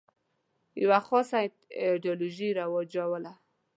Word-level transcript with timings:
یوه 0.83 0.99
خاصه 1.07 1.37
ایدیالوژي 1.81 2.49
رواجوله. 2.59 3.31